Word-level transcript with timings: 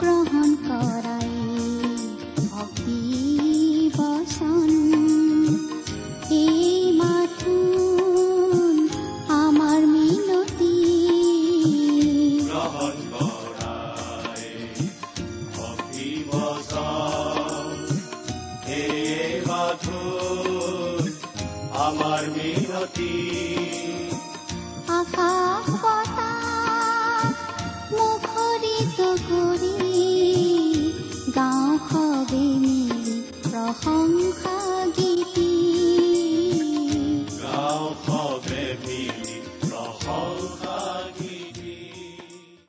গ্ৰহণ 0.00 0.50
কৰাই 0.66 1.15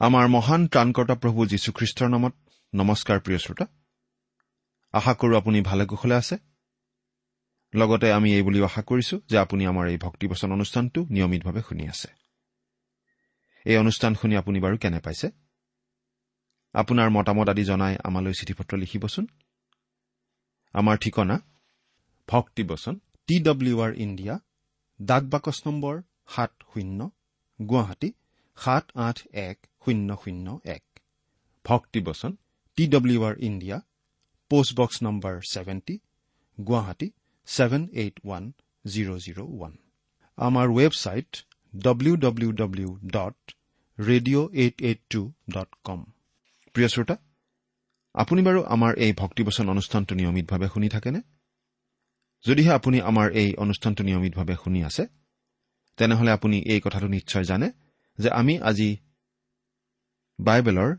আমাৰ 0.07 0.27
মহান 0.27 0.67
ত্ৰাণকৰ্তা 0.67 1.15
প্ৰভু 1.15 1.45
যীশুখ্ৰীষ্টৰ 1.45 2.09
নামত 2.09 2.33
নমস্কাৰ 2.75 3.19
প্ৰিয় 3.19 3.39
শ্ৰোতা। 3.39 3.65
আশা 4.91 5.13
কৰো 5.13 5.37
আপুনি 5.37 5.61
ভালে 5.61 5.85
কুশলে 5.85 6.15
আছে। 6.15 6.37
লগতে 7.75 8.11
আমি 8.11 8.33
এই 8.33 8.41
বুলিও 8.41 8.65
আশা 8.65 8.81
কৰিছো 8.81 9.21
যে 9.29 9.37
আপুনি 9.37 9.65
আমাৰ 9.65 9.87
এই 9.87 9.97
ভক্তিবচন 9.97 10.51
অনুষ্ঠানটো 10.51 11.05
নিয়মিতভাৱে 11.09 11.61
শুনি 11.61 11.87
আছে। 11.87 12.07
এই 13.65 13.77
অনুষ্ঠান 13.77 14.15
শুনি 14.15 14.35
আপুনি 14.35 14.59
বাৰু 14.59 14.77
কেনে 14.77 14.99
পাইছে? 14.99 15.31
আপোনাৰ 16.73 17.09
মতামত 17.09 17.49
আদি 17.49 17.63
জনাই 17.63 17.97
আমালৈ 18.03 18.33
চিঠি 18.33 18.53
পত্ৰ 18.53 18.77
লিখিবচোন। 18.77 19.27
আমাৰ 20.73 20.97
ঠিকনা 20.97 21.41
ভক্তিবচন 22.27 22.99
টি 23.27 23.43
ডব্লিউ 23.43 23.81
আৰ 23.81 23.93
ইণ্ডিয়া 23.93 24.39
ডাক 25.01 25.23
বাকচ 25.23 25.61
নম্বৰ 25.65 26.01
সাত 26.27 26.51
শূন্য 26.73 27.11
গুৱাহাটী 27.61 28.13
সাত 28.55 28.91
আঠ 28.95 29.27
এক 29.31 29.67
শূন্য 29.87 30.09
শূন্য 30.23 30.47
এক। 30.75 30.83
ভক্তিবচন 31.65 32.31
T 32.77 32.83
W 32.93 33.19
R 33.27 33.35
India 33.47 33.77
postbox 34.51 34.97
number 35.05 35.35
seventy 35.53 35.95
Guwahati 36.57 37.07
seven 37.47 37.83
eight 38.01 38.15
one 38.25 38.43
zero' 38.85 39.19
zero' 39.25 39.39
one. 39.53 39.73
আমাৰ 40.37 40.67
website 40.77 41.29
W 41.73 42.13
W 42.25 42.49
W 42.61 42.89
dot 43.15 43.37
radio' 43.97 44.47
eight 44.61 44.75
eight 44.87 44.99
two 45.13 45.21
dot 45.55 45.69
com 45.87 45.99
প্ৰিয় 46.75 46.89
শ্ৰোতা 46.93 47.15
আপুনি 48.15 48.41
বাৰু 48.47 48.59
আমাৰ 48.75 48.91
এই 49.05 49.11
ভক্তিবচন 49.21 49.65
অনুষ্ঠানটো 49.73 50.13
নিয়মিতভাৱে 50.19 50.67
শুনি 50.73 50.87
থাকেনে? 50.95 51.21
যদিহে 52.45 52.71
আপুনি 52.79 52.97
আমাৰ 53.09 53.27
এই 53.41 53.49
অনুষ্ঠানটো 53.63 54.01
নিয়মিতভাৱে 54.07 54.55
শুনি 54.63 54.79
আছে 54.89 55.03
তেনেহলে 55.97 56.31
আপুনি 56.37 56.57
এই 56.73 56.79
কথাটো 56.85 57.07
নিশ্চয় 57.15 57.45
জানে 57.51 57.67
যে 58.19 58.29
আমি 58.39 58.53
আজি 58.69 58.89
বাইবেলৰ 60.39 60.91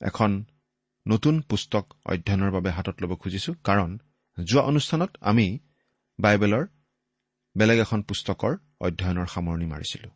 এখন 0.00 0.30
নতুন 1.06 1.34
পুস্তক 1.40 1.84
অধ্যয়নৰ 2.04 2.50
বাবে 2.50 2.70
হাতত 2.70 2.96
ল'ব 3.02 3.12
খুজিছো 3.14 3.52
কাৰণ 3.64 3.90
যোৱা 4.38 4.62
অনুষ্ঠানত 4.62 5.10
আমি 5.20 5.46
বাইবেলৰ 6.18 6.64
বেলেগ 7.56 7.78
এখন 7.78 8.00
পুস্তকৰ 8.02 8.52
অধ্যয়নৰ 8.86 9.26
সামৰণি 9.26 9.66
মাৰিছিলো। 9.66 10.08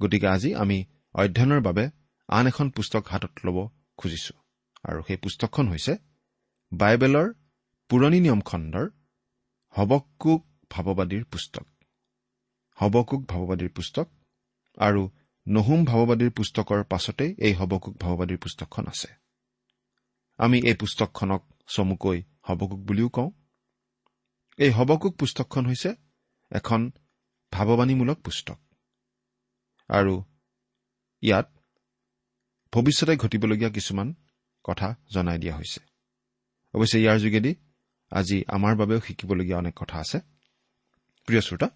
গতিকে 0.00 0.26
আজি 0.26 0.50
আমি 0.54 0.78
অধ্যয়নৰ 1.14 1.60
বাবে 1.60 1.84
আন 2.28 2.44
এখন 2.46 2.66
পুস্তক 2.70 3.02
হাতত 3.08 3.34
ল'ব 3.46 3.58
খুজিছো 3.96 4.34
আৰু 4.84 5.00
সেই 5.06 5.16
পুস্তকখন 5.16 5.66
হৈছে 5.68 5.92
বাইবেলৰ 6.72 7.28
পুৰণি 7.90 8.18
নিয়ম 8.20 8.40
খণ্ডৰ 8.40 8.86
হবকুক 9.74 10.42
ভাৱবাদীৰ 10.70 11.24
পুস্তক। 11.24 11.66
হবকুক 12.78 13.22
ভাৱবাদীৰ 13.32 13.70
পুস্তক 13.76 14.06
আৰু 14.78 15.02
নহুম 15.46 15.84
ভাৱবাদীৰ 15.84 16.30
পুস্তকৰ 16.30 16.84
পাছতেই 16.84 17.34
এই 17.38 17.54
হবকুক 17.54 17.96
ভাৱবাদীৰ 17.96 18.38
পুস্তকখন 18.38 18.86
আছে। 18.86 19.08
আমি 20.36 20.58
এই 20.58 20.74
পুস্তকখনক 20.74 21.42
চমুকৈ 21.66 22.22
হবকুক 22.42 22.78
বুলিও 22.78 23.08
কওঁ। 23.08 23.30
এই 24.58 24.70
হবকুক 24.70 25.16
পুস্তকখন 25.16 25.66
হৈছে 25.66 25.94
এখন 26.50 26.90
ভাৱবাণীমূলক 27.52 28.18
পুস্তক। 28.22 28.58
আৰু 29.88 30.22
ইয়াত 31.22 31.46
ভৱিষ্যতে 32.72 33.16
ঘটিবলগীয়া 33.16 33.70
কিছুমান 33.70 34.14
কথা 34.64 34.94
জনাই 35.14 35.38
দিয়া 35.38 35.56
হৈছে। 35.56 35.80
অৱশ্যে 36.74 36.98
ইয়াৰ 37.00 37.18
যোগেদি 37.18 37.54
আজি 38.10 38.44
আমাৰ 38.48 38.76
বাবেও 38.76 39.00
শিকিবলগীয়া 39.00 39.58
অনেক 39.58 39.74
কথা 39.76 39.98
আছে। 39.98 40.20
প্ৰিয় 41.28 41.40
শ্ৰোতা 41.40 41.70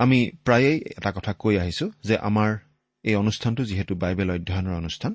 আমি 0.00 0.18
প্ৰায়েই 0.44 0.78
এটা 0.96 1.10
কথা 1.12 1.32
কৈ 1.32 1.54
আহিছো 1.58 1.86
যে 2.02 2.14
আমাৰ 2.18 2.50
এই 3.04 3.14
অনুষ্ঠানটো 3.14 3.62
যিহেতু 3.64 3.92
বাইবেল 3.94 4.28
অধ্যয়নৰ 4.30 4.74
অনুষ্ঠান 4.76 5.12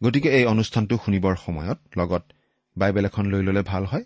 গতিকে 0.00 0.28
এই 0.38 0.44
অনুষ্ঠানটো 0.44 0.94
শুনিবৰ 1.04 1.34
সময়ত 1.36 1.78
লগত 1.98 2.24
বাইবেল 2.76 3.04
এখন 3.04 3.24
লৈ 3.26 3.42
ল'লে 3.42 3.62
ভাল 3.62 3.84
হয়। 3.84 4.04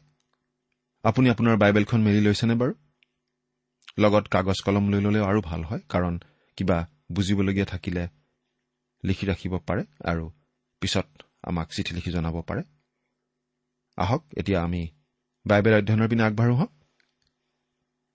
আপুনি 1.04 1.26
আপোনাৰ 1.30 1.56
বাইবেলখন 1.56 2.00
মেলি 2.00 2.20
লৈছেনে 2.20 2.54
বাৰু? 2.54 2.72
লগত 3.98 4.24
কাগজ 4.28 4.58
কলম 4.60 4.84
লৈ 4.92 5.00
ল'লেও 5.00 5.24
আৰু 5.24 5.40
ভাল 5.40 5.62
হয় 5.64 5.82
কাৰণ 5.88 6.14
কিবা 6.58 6.78
বুজিবলগীয়া 7.12 7.66
থাকিলে 7.66 8.04
লিখি 9.04 9.24
ৰাখিব 9.26 9.52
পাৰে 9.68 9.82
আৰু 10.04 10.24
পিছত 10.82 11.08
আমাক 11.42 11.68
চিঠি 11.72 11.92
লিখি 11.94 12.10
জনাব 12.10 12.36
পাৰে। 12.48 12.62
আহক 13.98 14.22
এতিয়া 14.36 14.58
আমি 14.62 14.82
বাইবেল 15.46 15.74
অধ্যয়নৰ 15.74 16.08
পিনে 16.08 16.22
আগবাঢ়ো 16.22 16.54
হওক 16.54 16.72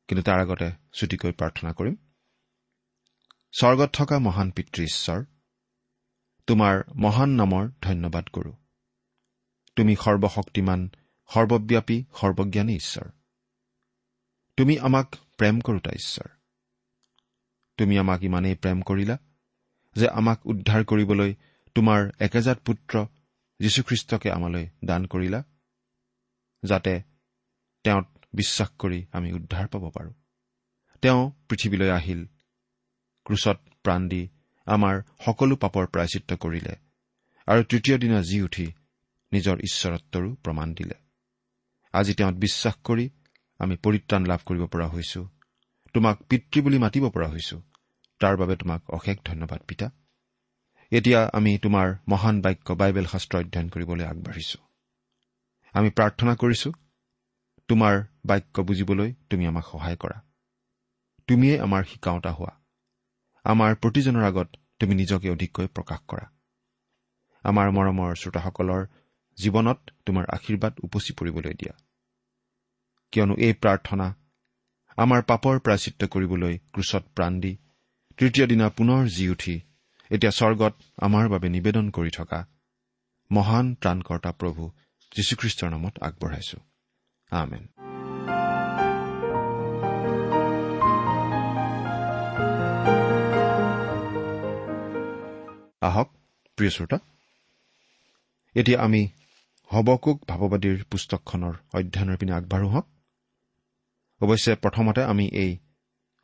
কিন্তু 0.08 0.24
তাৰ 0.24 0.40
আগতে 0.40 0.72
চুটিকৈ 0.94 1.31
প্ৰাৰ্থনা 1.31 1.73
কৰিম। 1.73 1.96
স্বৰ্গত 3.59 3.90
থকা 3.94 4.20
মহান 4.20 4.52
পিতৃ 4.52 4.84
ঈশ্বৰ 4.84 5.26
তোমাৰ 6.47 6.84
মহান 6.96 7.29
নামৰ 7.29 7.70
ধন্যবাদ 7.82 8.28
কৰো। 8.28 8.53
তুমি 9.76 9.96
সৰ্বশক্তিমান 9.96 10.90
সৰ্বব্যাপী 11.34 12.03
সৰ্বজ্ঞানী 12.22 12.76
ঈশ্বৰ। 12.76 13.09
তুমি 14.58 14.79
আমাক 14.79 15.16
প্ৰেম 15.38 15.59
কৰোতা 15.59 15.91
ঈশ্বৰ। 15.91 16.28
তুমি 17.78 17.97
আমাক 17.97 18.23
ইমানেই 18.23 18.55
প্ৰেম 18.55 18.82
কৰিলা 18.82 19.17
যে 19.96 20.08
আমাক 20.08 20.46
উদ্ধাৰ 20.46 20.85
কৰিবলৈ 20.85 21.35
তোমাৰ 21.76 22.11
একেজাত 22.20 22.59
পুত্ৰ 22.59 23.05
যীশুখ্ৰীষ্টকে 23.59 24.32
আমালৈ 24.32 24.67
দান 24.85 25.05
কৰিলা 25.05 25.44
যাতে 26.64 27.03
তেওঁত 27.84 28.13
বিশ্বাস 28.34 28.70
কৰি 28.80 29.06
আমি 29.12 29.34
উদ্ধাৰ 29.34 29.68
পাব 29.68 29.90
পাৰোঁ। 29.90 30.14
তেওঁ 31.02 31.32
পৃথিৱীলৈ 31.50 31.90
আহিল। 31.90 32.26
ক্ৰুচত 33.26 33.58
প্ৰাণ 33.84 34.08
দি 34.08 34.30
আমাৰ 34.68 35.02
সকলো 35.26 35.56
পাপৰ 35.56 35.88
প্ৰায়চিত্ৰ 35.88 36.35
কৰিলে 36.38 36.76
আৰু 37.47 37.64
তৃতীয় 37.64 37.97
দিনা 37.97 38.22
জি 38.22 38.41
উঠি 38.41 38.68
নিজৰ 39.32 39.58
ঈশ্বৰত্বৰো 39.59 40.35
প্ৰমাণ 40.35 40.74
দিলে। 40.74 40.96
আজি 41.94 42.14
তেওঁত 42.14 42.35
বিশ্বাস 42.35 42.76
কৰি 42.84 43.09
আমি 43.59 43.76
পৰিত্ৰাণ 43.76 44.26
লাভ 44.26 44.40
কৰিব 44.46 44.66
পৰা 44.66 44.88
হৈছো। 44.88 45.29
তোমাক 45.94 46.24
পিতৃ 46.24 46.62
বুলি 46.62 46.78
মাতিব 46.78 47.09
পৰা 47.09 47.28
হৈছো। 47.28 47.62
তাৰ 48.20 48.38
বাবে 48.38 48.56
তোমাক 48.56 48.90
অশেষ 48.90 49.18
ধন্যবাদ 49.26 49.62
পিতা। 49.68 49.91
এতিয়া 50.91 51.29
আমি 51.34 51.58
তোমাৰ 51.58 51.96
মহান 52.09 52.41
বাক্য 52.41 52.74
বাইবেল 52.74 53.06
শাস্ত্ৰ 53.06 53.38
অধ্যয়ন 53.38 53.70
কৰিবলৈ 53.70 54.06
আগবাঢ়িছো। 54.06 54.59
আমি 55.74 55.90
প্ৰাৰ্থনা 55.90 56.36
কৰিছো। 56.36 56.72
তোমাৰ 57.70 58.04
বাক্য 58.26 58.62
বুজিবলৈ 58.62 59.14
তুমি 59.30 59.48
আমাক 59.48 59.66
সহায় 59.72 59.96
কৰা। 59.96 60.18
তুমিয়েই 61.28 61.60
আমাৰ 61.60 61.84
শিকাওঁতা 61.84 62.32
হোৱা। 62.32 62.54
আমাৰ 63.46 63.76
প্ৰতিজনৰ 63.76 64.24
আগত 64.24 64.50
তুমি 64.80 64.96
নিজকে 64.96 65.30
অধিককৈ 65.30 65.68
প্ৰকাশ 65.68 66.00
কৰা। 66.08 66.26
আমাৰ 67.44 67.68
মৰমৰ 67.72 68.16
শ্ৰোতাসকলৰ 68.16 68.82
জীৱনত 69.38 69.80
তোমাৰ 70.06 70.26
আশীৰ্বাদ 70.30 70.74
উপচি 70.84 71.14
পৰিবলৈ 71.14 71.54
দিয়া। 71.54 71.74
কিয়নো 73.12 73.36
এই 73.36 73.54
প্ৰাৰ্থনা 73.54 74.08
আমাৰ 74.98 75.22
পাপৰ 75.22 75.60
প্ৰাচিত্য 75.60 76.08
কৰিবলৈ 76.08 76.58
ক্ৰুচত 76.74 77.04
প্ৰাণ 77.16 77.40
দি 77.40 77.58
তৃতীয় 78.18 78.48
দিনা 78.48 78.70
পুনৰ 78.70 79.08
জি 79.08 79.30
উঠি 79.30 79.56
এতিয়া 80.12 80.32
স্বৰ্গত 80.32 80.74
আমাৰ 80.98 81.30
বাবে 81.30 81.50
নিবেদন 81.50 81.90
কৰি 81.90 82.10
থকা 82.10 82.40
মহান 83.32 83.76
ত্ৰাণকৰ্তা 83.76 84.32
প্ৰভু 84.32 84.64
যীশুখ্ৰীষ্টৰ 85.12 85.70
নামত 85.70 85.94
আগবঢ়াইছো। 86.02 86.58
আমেন 87.41 87.64
আহক 95.88 96.09
প্ৰিয় 96.58 96.72
শ্ৰোতা 96.76 96.97
এতিয়া 98.56 98.80
আমি 98.85 99.02
হবকুক 99.72 100.18
ভাৱবাদীৰ 100.30 100.78
পুস্তকখনৰ 100.91 101.56
অধ্যয়নৰ 101.74 102.18
পিনে 102.18 102.34
আগবাঢ়ো 102.34 102.70
হওক। 102.74 102.85
অৱশ্যে 104.22 104.53
প্ৰথমতে 104.56 105.02
আমি 105.03 105.26
এই 105.44 105.52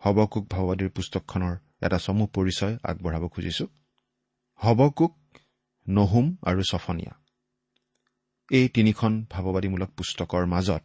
হবকুক 0.01 0.43
ভাৱবাদীৰ 0.53 0.89
পুস্তকখনৰ 0.89 1.53
এটা 1.85 1.97
চমু 2.05 2.25
পৰিচয় 2.35 2.75
আগবঢ়াব 2.83 3.23
খুজিছো। 3.27 3.65
হবকুক 4.59 5.13
নহুম 5.85 6.25
আৰু 6.49 6.61
ছফনীয়া 6.71 7.13
এই 8.51 8.65
তিনিখন 8.75 9.11
ভাৱবাদীমূলক 9.31 9.89
পুস্তকৰ 9.97 10.43
মাজত 10.45 10.83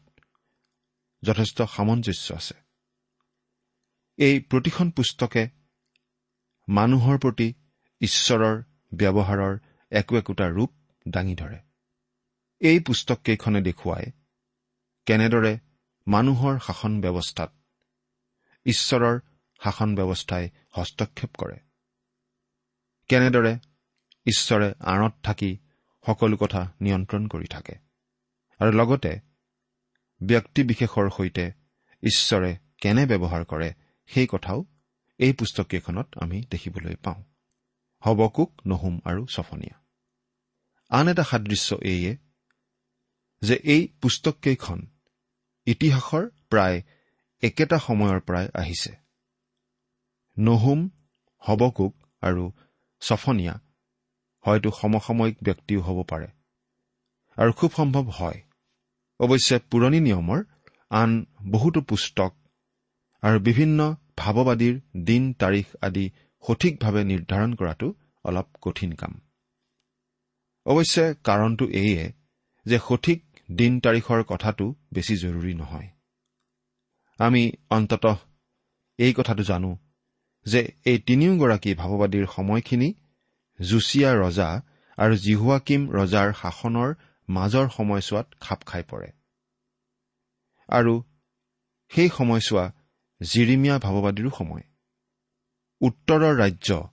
যথেষ্ট 1.25 1.59
সামঞ্জস্য 1.75 2.27
আছে। 2.35 2.57
এই 4.19 4.35
প্ৰতিখন 4.51 4.91
পুস্তকে 4.91 5.43
মানুহৰ 6.69 7.17
প্ৰতি 7.19 7.49
ঈশ্বৰৰ 8.01 8.57
ব্যৱহাৰৰ 8.93 9.55
একো 9.93 10.13
একোটা 10.17 10.47
ৰূপ 10.49 10.71
দাঙি 11.07 11.35
ধৰে। 11.35 11.59
এই 12.61 12.79
পুস্তককেইখনে 12.81 13.61
দেখুৱায় 13.61 14.09
কেনেদৰে 15.07 15.53
মানুহৰ 16.07 16.55
শাসন 16.67 16.93
ব্যৱস্থাত 17.01 17.51
ঈশ্বৰৰ 18.67 19.17
শাসন 19.61 19.91
ব্যৱস্থাই 19.95 20.45
হস্তক্ষেপ 20.77 21.31
কৰে। 21.41 21.59
কেনেদৰে 23.11 23.53
ঈশ্বৰে 24.27 24.69
আঁৰত 24.93 25.15
থাকি 25.23 25.51
সকলো 26.05 26.37
কথা 26.37 26.63
নিয়ন্ত্ৰণ 26.81 27.23
কৰি 27.29 27.47
থাকে। 27.47 27.75
আৰু 28.61 28.71
লগতে 28.73 29.13
ব্যক্তিবিশেষৰ 30.27 31.11
সৈতে 31.17 31.45
ঈশ্বৰে 32.03 32.51
কেনে 32.81 33.05
ব্যৱহাৰ 33.07 33.45
কৰে 33.45 33.71
সেই 34.07 34.27
কথাও 34.31 34.65
এই 35.19 35.33
পুস্তককেইখনত 35.33 36.09
আমি 36.17 36.39
দেখিবলৈ 36.51 36.97
পাওঁ। 36.97 37.23
হবকুক 38.03 38.51
নহুম 38.67 39.01
আৰু 39.05 39.27
ছফনীয়া 39.27 39.77
আন 40.91 41.09
এটা 41.09 41.25
সাদৃশ্য 41.25 41.79
এইয়ে 41.83 42.17
যে 43.43 43.55
এই 43.55 43.83
পুস্তককেইখন 44.03 44.81
ইতিহাসৰ 45.67 46.25
প্ৰায় 46.51 46.83
একেটা 47.43 47.79
সময়ৰ 47.79 48.21
পৰাই 48.21 48.49
আহিছে। 48.55 48.93
নহুম 50.39 50.81
হবকুক 51.43 51.95
আৰু 52.23 52.45
ছফনীয়া 53.03 53.61
হয়তো 54.45 54.71
সমসাময়িক 54.71 55.37
ব্যক্তিও 55.43 55.81
হ'ব 55.81 55.99
পাৰে 56.09 56.29
আৰু 57.37 57.53
খুব 57.53 57.71
সম্ভৱ 57.77 58.05
হয় 58.11 58.44
অৱশ্যে 59.25 59.57
পুৰণি 59.71 60.01
নিয়মৰ 60.01 60.41
আন 60.91 61.11
বহুতো 61.51 61.81
পুস্তক 61.91 62.33
আৰু 63.23 63.39
বিভিন্ন 63.49 63.81
ভাৱবাদীৰ 64.21 64.75
দিন 65.05 65.23
তাৰিখ 65.43 65.67
আদি 65.87 66.05
সঠিকভাৱে 66.45 67.03
নিৰ্ধাৰণ 67.11 67.51
কৰাটো 67.55 67.89
অলপ 68.25 68.49
কঠিন 68.63 68.91
কাম। 69.01 69.13
অৱশ্যে 70.67 71.05
কাৰণটো 71.25 71.65
এইয়ে 71.81 72.05
যে 72.67 72.79
সঠিক 72.89 73.21
দিন 73.53 73.73
তাৰিখৰ 73.85 74.21
কথাটো 74.33 74.65
বেছি 74.95 75.15
জৰুৰী 75.17 75.55
নহয়। 75.55 75.89
আমি 77.21 77.43
অন্তত 77.71 78.05
এই 78.99 79.13
কথাটো 79.13 79.43
জানো 79.43 79.71
যে 80.47 80.61
এই 80.91 80.99
তিনিওগৰাকী 81.09 81.71
ভাৱবাদীৰ 81.75 82.27
সময়খিনি 82.27 82.89
জুচিয়া 83.59 84.11
ৰজা 84.15 84.49
আৰু 84.99 85.15
জিহুৱাকিম 85.17 85.83
ৰজাৰ 85.91 86.29
শাসনৰ 86.43 86.91
মাজৰ 87.29 87.69
সময়ছোৱাত 87.69 88.27
খাপ 88.41 88.65
খাই 88.65 88.83
পৰে। 88.83 89.13
আৰু 90.69 91.03
সেই 91.89 92.09
সময়ছোৱা 92.09 92.73
জিৰিমীয়া 93.23 93.79
ভাৱবাদীৰো 93.79 94.31
সময়। 94.31 94.63
উত্তৰৰ 95.81 96.37
ৰাজ্য 96.37 96.89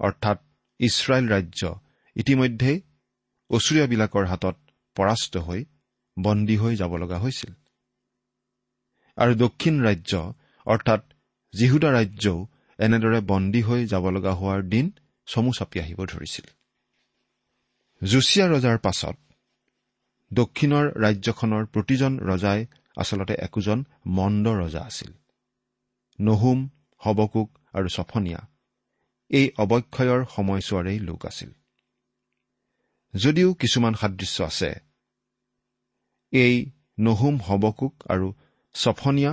অৰ্থাৎ 0.00 0.38
ইছৰাইল 0.78 1.28
ৰাজ্য 1.28 1.80
ইতিমধ্যেই 2.16 2.82
অচুৰীয়াবিলাকৰ 3.50 4.24
হাতত 4.26 4.56
পৰাস্ত 4.94 5.36
হৈ 5.36 5.64
বন্দী 6.18 6.56
হৈ 6.56 6.76
যাব 6.76 6.96
লগা 6.96 7.18
হৈছিল। 7.18 7.52
আৰু 9.16 9.34
দক্ষিণ 9.34 9.82
ৰাজ্য 9.82 10.32
অৰ্থাৎ 10.66 11.00
জিহুদা 11.54 11.90
ৰাজ্যও 11.92 12.46
এনেদৰে 12.78 13.20
বন্দী 13.20 13.62
হৈ 13.62 13.86
যাব 13.86 14.10
লগা 14.10 14.32
হোৱাৰ 14.32 14.62
দিন 14.62 14.92
চমু 15.26 15.52
চাপি 15.52 15.80
আহিব 15.80 16.04
ধৰিছিল। 16.04 16.46
জুচিয়া 18.04 18.48
ৰজাৰ 18.48 18.78
পাছত 18.78 19.23
দক্ষিণৰ 20.34 20.86
ৰাজ্যখনৰ 21.04 21.64
প্ৰতিজন 21.66 22.12
ৰজাই 22.30 22.60
আচলতে 22.96 23.34
একোজন 23.46 23.78
মন্দ 24.06 24.46
ৰজা 24.62 24.82
আছিল। 24.84 25.10
নহুম 26.18 26.58
হবকুক 27.02 27.48
আৰু 27.72 27.88
ছফনীয়া 27.88 28.40
এই 29.30 29.46
অৱক্ষয়ৰ 29.58 30.20
সময়ছোৱাৰেই 30.36 30.98
লোক 30.98 31.20
আছিল। 31.26 31.50
যদিও 33.14 33.48
কিছুমান 33.54 33.94
সাদৃশ্য 33.94 34.38
আছে 34.42 34.70
এই 36.32 36.54
নহুম 37.00 37.34
হবকুক 37.46 37.94
আৰু 38.08 38.26
ছফনীয়া 38.74 39.32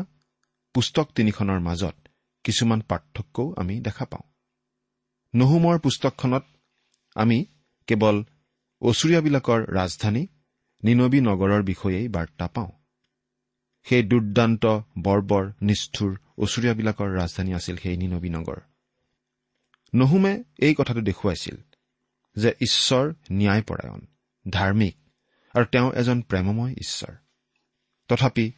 পুস্তক 0.75 1.07
তিনিখনৰ 1.15 1.59
মাজত 1.59 1.95
কিছুমান 2.45 2.80
পাৰ্থক্যও 2.81 3.48
আমি 3.58 3.75
দেখা 3.79 4.05
পাওঁ। 4.05 4.25
নহুমৰ 5.34 5.75
পুস্তকখনত 5.79 6.46
আমি 7.15 7.38
কেৱল 7.88 8.17
অচুৰীয়াবিলাকৰ 8.81 9.60
ৰাজধানী 9.74 10.24
নিনবী 10.83 11.21
নগৰৰ 11.21 11.63
বিষয়েই 11.63 12.07
বাৰ্তা 12.07 12.47
পাওঁ। 12.47 12.71
সেই 13.83 14.03
দুৰ্দান্ত 14.03 14.65
বৰ্বৰ 15.00 15.51
নিষ্ঠুৰ 15.61 16.17
অচুৰীয়াবিলাকৰ 16.38 17.09
ৰাজধানী 17.15 17.53
আছিল 17.53 17.77
সেই 17.77 17.97
নিনবী 17.97 18.29
নগৰ। 18.29 18.59
নহুমে 19.95 20.43
এই 20.57 20.75
কথাটো 20.77 21.01
দেখুৱাইছিল 21.01 21.57
যে 22.35 22.50
ঈশ্বৰ 22.61 23.13
ন্যায়পৰায়ণ 23.31 24.01
ধাৰ্মিক 24.50 24.95
আৰু 25.55 25.65
তেওঁ 25.65 25.91
এজন 25.91 26.21
প্ৰেমময় 26.21 26.71
ঈশ্বৰ। 26.71 27.15
তথাপি 28.07 28.51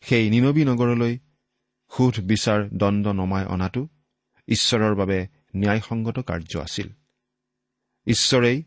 সেই 0.00 0.30
নিনবী 0.30 0.64
নগৰলৈ 0.64 1.18
সোধ 1.96 2.20
বিচাৰ 2.20 2.68
দণ্ড 2.68 3.06
নমাই 3.06 3.44
অনাটো 3.44 3.88
ঈশ্বৰৰ 4.46 4.94
বাবে 4.94 5.28
ন্যায়সংগত 5.56 6.18
কাৰ্য 6.18 6.58
আছিল। 6.58 6.88
ঈশ্বৰেই 8.06 8.62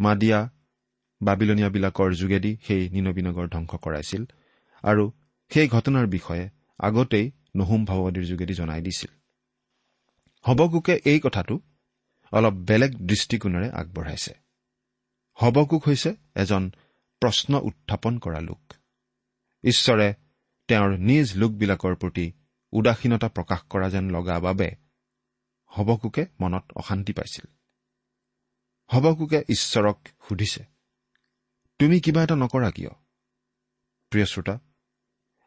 মাদিয়া 0.00 0.50
বাবিলনীয়াবিলাকৰ 1.22 2.12
যোগেদি 2.12 2.56
সেই 2.66 2.90
নিনবী 2.90 3.22
নগৰ 3.22 3.48
ধ্বংস 3.48 3.74
কৰাইছিল 3.74 4.24
আৰু 4.82 5.12
সেই 5.48 5.68
ঘটনাৰ 5.68 6.06
বিষয়ে 6.06 6.50
আগতেই 6.78 7.30
নহুম 7.56 7.84
ভাৱবাদীৰ 7.84 8.24
যোগেদি 8.24 8.54
জনাই 8.54 8.82
দিছিল। 8.82 9.10
হবকুকে 10.40 11.00
এই 11.04 11.20
কথাটো 11.20 11.60
অলপ 12.32 12.52
বেলেগ 12.52 12.94
দৃষ্টিকোণেৰে 12.94 13.70
আগবঢ়াইছে। 13.70 14.34
হবকুক 15.34 15.88
হৈছে 15.88 16.14
এজন 16.34 16.70
প্ৰশ্ন 17.20 17.54
উত্থাপন 17.54 18.18
কৰা 18.18 18.40
লোক। 18.40 18.74
ঈশ্বৰে 19.64 20.14
তেওঁৰ 20.68 20.98
নিজ 20.98 21.36
লোকবিলাকৰ 21.36 21.94
প্ৰতি 21.94 22.32
উদাসীনতা 22.72 23.28
প্ৰকাশ 23.28 23.60
কৰা 23.70 23.90
যেন 23.90 24.10
লগা 24.10 24.40
বাবে 24.40 24.70
হবকুকে 25.66 26.26
মনত 26.40 26.72
অশান্তি 26.76 27.12
পাইছিল। 27.12 27.46
হবকুকে 28.86 29.44
ঈশ্বৰক 29.48 30.08
সুধিছে 30.28 30.73
তুমি 31.78 32.00
কিবা 32.00 32.22
এটা 32.22 32.36
নকৰা 32.36 32.70
কিয়? 32.70 32.90
প্ৰিয় 34.10 34.26
শ্ৰোতা 34.26 34.60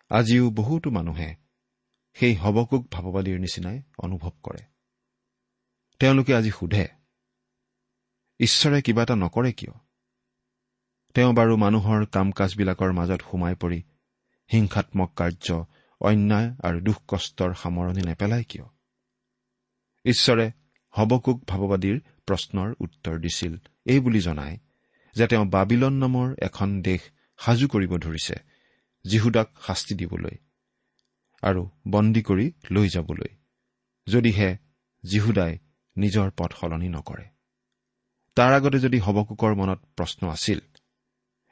আজিও 0.09 0.49
বহুতো 0.49 0.89
মানুহে 0.89 1.35
সেই 2.13 2.35
হবকুক 2.35 2.83
ভাৱবাদীৰ 2.91 3.39
নিচিনাই 3.39 3.81
অনুভৱ 3.97 4.31
কৰে। 4.43 4.63
তেওঁলোকে 5.99 6.35
আজি 6.35 6.51
সোধে 6.51 6.87
ঈশ্বৰে 8.39 8.81
কিবা 8.81 9.03
এটা 9.03 9.15
নকৰে 9.15 9.51
কিয়? 9.53 9.73
তেওঁ 11.13 11.33
বাৰু 11.33 11.57
মানুহৰ 11.57 12.05
কাম 12.05 12.31
কাজবিলাকৰ 12.31 12.91
মাজত 12.91 13.21
সোমাই 13.31 13.55
পৰি 13.55 13.83
হিংসাত্মক 14.51 15.13
কাৰ্য 15.13 15.65
অন্যায় 16.01 16.49
আৰু 16.63 16.81
দুখ 16.81 16.97
কষ্টৰ 17.07 17.53
সামৰণি 17.53 18.01
নেপেলাই 18.01 18.43
কিয়? 18.43 18.65
ঈশ্বৰে 20.05 20.51
হবকুক 20.89 21.37
ভাৱবাদীৰ 21.47 21.97
প্ৰশ্নৰ 22.25 22.75
উত্তৰ 22.79 23.19
দিছিল 23.19 23.53
এই 23.85 23.99
বুলি 23.99 24.19
জনায় 24.19 24.57
যে 25.17 25.25
তেওঁ 25.27 25.45
বাবিলন 25.45 25.93
নামৰ 25.93 26.27
এখন 26.41 26.81
দেশ 26.81 27.01
সাজু 27.39 27.67
কৰিব 27.67 27.91
ধৰিছে 27.97 28.35
যীহুদাক 29.05 29.47
শাস্তি 29.67 29.93
দিবলৈ 29.95 30.35
আৰু 31.43 31.61
বন্দী 31.87 32.21
কৰি 32.21 32.45
লৈ 32.71 32.87
যাবলৈ 32.89 33.29
যদিহে 34.07 34.49
যীহুদাই 35.03 35.53
নিজৰ 35.97 36.27
পথ 36.37 36.51
সলনি 36.59 36.89
নকৰে। 36.89 37.25
তাৰ 38.37 38.51
আগতে 38.53 38.79
যদি 38.79 38.97
হবকুকৰ 38.99 39.53
মনত 39.55 39.79
প্ৰশ্ন 39.97 40.21
আছিল 40.29 40.59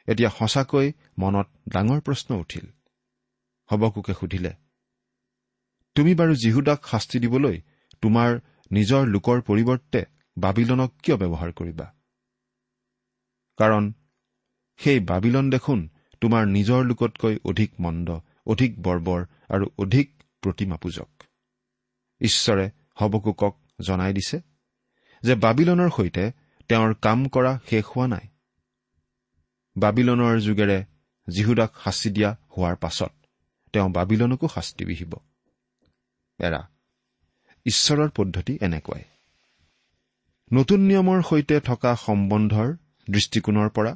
এতিয়া 0.07 0.29
সঁচাকৈ 0.29 0.87
মনত 1.19 1.47
ডাঙৰ 1.69 1.99
প্ৰশ্ন 2.01 2.29
উঠিল। 2.35 2.65
হবকুকে 3.69 4.13
সুধিলে 4.13 4.53
তুমি 5.95 6.11
বাৰু 6.15 6.33
যীহুদাক 6.35 6.79
শাস্তি 6.85 7.17
দিবলৈ 7.19 7.57
তোমাৰ 8.01 8.29
নিজৰ 8.71 9.01
লোকৰ 9.07 9.37
পৰিৱৰ্তে 9.41 10.01
বাবিলনক 10.37 10.91
কিয় 11.03 11.17
ব্যৱহাৰ 11.17 11.51
কৰিবা? 11.51 11.94
কাৰণ 13.57 13.93
সেই 14.77 14.99
বাবিলন 14.99 15.49
দেখোন 15.49 15.89
তোমাৰ 16.21 16.47
নিজৰ 16.47 16.85
লোকতকৈ 16.85 17.37
অধিক 17.45 17.71
মন্দ 17.79 18.19
অধিক 18.45 18.81
বৰ্বৰ 18.81 19.25
আৰু 19.49 19.65
অধিক 19.77 20.23
প্ৰতিমা 20.41 20.77
পূজক 20.77 21.23
ঈশ্বৰে 22.21 22.69
হবকুকক 22.99 23.53
জনাই 23.81 24.13
দিছে 24.13 24.37
যে 25.23 25.35
বাবিলনৰ 25.35 25.89
সৈতে 25.89 26.31
তেওঁৰ 26.69 26.93
কাম 27.01 27.27
কৰা 27.27 27.59
শেষ 27.69 27.85
হোৱা 27.85 28.07
নাই। 28.07 28.27
বাবিলনৰ 29.77 30.39
যুগেৰে 30.39 30.85
যীহুদাক 31.27 31.71
শাস্তি 31.83 32.09
দিয়া 32.09 32.31
হোৱাৰ 32.57 32.75
পাছত 32.75 33.11
তেওঁ 33.73 33.89
বাবিলনকো 33.89 34.47
শাস্তি 34.47 34.85
বিহিব। 34.85 35.13
এৰা 36.39 36.61
ঈশ্বৰৰ 37.65 38.09
পদ্ধতি 38.09 38.57
এনেকুৱাই। 38.61 39.03
নতুন 40.53 40.79
নিয়মৰ 40.79 41.21
সৈতে 41.21 41.59
থকা 41.59 41.95
সম্বন্ধৰ 41.95 42.75
দৃষ্টিকোণৰ 43.07 43.69
পৰা 43.69 43.91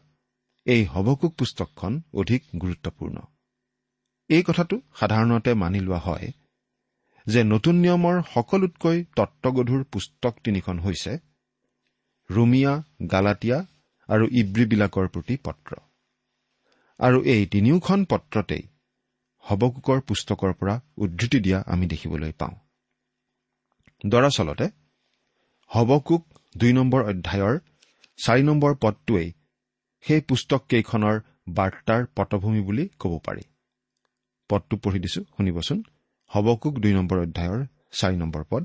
এই 0.66 0.82
হবকুক 0.86 1.34
পুস্তকখন 1.36 1.94
অধিক 2.14 2.42
গুৰুত্বপূৰ্ণ। 2.62 3.18
এই 4.30 4.44
কথাটো 4.44 4.76
সাধাৰণতে 5.00 5.52
মানি 5.54 5.80
লোৱা 5.80 6.00
হয় 6.00 6.28
যে 7.28 7.42
নতুন 7.44 7.76
নিয়মৰ 7.76 8.16
সকলোতকৈ 8.34 8.98
তত্বগধুৰ 9.16 9.84
পুস্তক 9.84 10.34
তিনিখন 10.44 10.80
হৈছে 10.80 11.12
ৰুমিয়া 12.30 12.74
গালাটীয়া 13.12 13.60
আৰু 14.10 14.26
ইব্ৰীবিলাকৰ 14.32 15.08
প্ৰতি 15.08 15.36
পত্ৰ। 15.44 15.72
আৰু 17.00 17.18
এই 17.24 17.46
তিনিওখন 17.46 18.00
পত্ৰতেই 18.06 18.64
হবকুকৰ 19.44 20.00
পুস্তকৰ 20.02 20.52
পৰা 20.54 20.76
উদ্ধৃতি 20.98 21.40
দিয়া 21.40 21.60
আমি 21.68 21.86
দেখিবলৈ 21.88 22.32
পাওঁ। 22.32 22.56
দৰাচলতে 24.06 24.66
হবকুক 25.72 26.24
দুই 26.58 26.72
নম্বৰ 26.74 27.02
অধ্যায়ৰ 27.04 27.56
চাৰি 28.20 28.44
নম্বৰ 28.44 28.72
পদটোৱেই 28.76 29.30
সেই 30.04 30.22
পুস্তককেইখনৰ 30.22 31.16
বাৰ্তাৰ 31.50 32.02
পটভূমি 32.16 32.62
বুলি 32.62 32.86
ক'ব 33.00 33.14
পাৰি। 33.26 33.44
পদটো 34.50 34.76
পঢ়ি 34.78 35.00
দিছো 35.00 35.22
শুনিবচোন। 35.38 35.84
হবকুক 36.32 36.76
দুই 36.80 36.94
নম্বৰ 36.94 37.18
অধ্যায়ৰ 37.20 37.60
চাৰি 37.92 38.16
নম্বৰ 38.18 38.44
পদ। 38.50 38.64